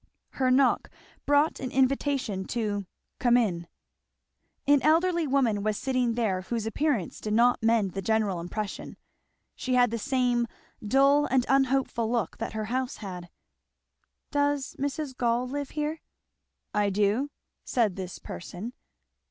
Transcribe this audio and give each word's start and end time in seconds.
Her 0.29 0.49
knock 0.49 0.89
brought 1.27 1.59
an 1.59 1.69
invitation 1.69 2.45
to 2.45 2.87
"come 3.19 3.37
in." 3.37 3.67
An 4.65 4.81
elderly 4.81 5.27
woman 5.27 5.61
was 5.61 5.77
sitting 5.77 6.15
there 6.15 6.41
whose 6.41 6.65
appearance 6.65 7.21
did 7.21 7.35
not 7.35 7.61
mend 7.61 7.91
the 7.91 8.01
general 8.01 8.39
impression. 8.39 8.97
She 9.55 9.75
had 9.75 9.91
the 9.91 9.99
same 9.99 10.47
dull 10.83 11.27
and 11.27 11.45
unhopeful 11.47 12.09
look 12.11 12.39
that 12.39 12.53
her 12.53 12.65
house 12.65 12.97
had. 12.97 13.29
"Does 14.31 14.75
Mrs. 14.79 15.15
Gall 15.15 15.47
live 15.47 15.69
here?" 15.69 16.01
"I 16.73 16.89
do," 16.89 17.29
said 17.63 17.95
this 17.95 18.17
person. 18.17 18.73